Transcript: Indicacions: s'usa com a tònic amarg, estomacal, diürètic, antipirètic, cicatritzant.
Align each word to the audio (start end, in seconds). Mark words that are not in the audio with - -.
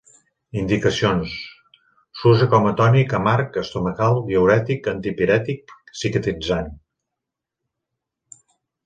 Indicacions: 0.59 1.33
s'usa 2.21 2.47
com 2.53 2.65
a 2.69 2.71
tònic 2.79 3.13
amarg, 3.17 3.59
estomacal, 3.63 4.17
diürètic, 4.31 4.89
antipirètic, 4.93 5.75
cicatritzant. 6.01 6.73